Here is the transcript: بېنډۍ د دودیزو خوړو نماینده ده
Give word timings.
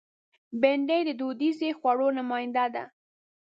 بېنډۍ 0.61 1.01
د 1.05 1.09
دودیزو 1.19 1.69
خوړو 1.79 2.07
نماینده 2.17 2.65
ده 2.73 2.83